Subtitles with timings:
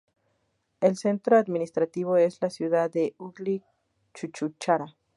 [0.79, 4.95] El centro administrativo es la ciudad de Hugli-Chuchura.